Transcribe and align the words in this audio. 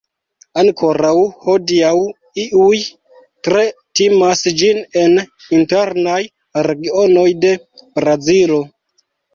Ankoraŭ 0.59 1.11
hodiaŭ, 1.43 1.91
iuj 2.45 2.79
tre 3.49 3.67
timas 4.01 4.43
ĝin 4.63 4.83
en 5.05 5.17
internaj 5.61 6.19
regionoj 6.71 7.29
de 7.47 7.57
Brazilo. 8.01 8.63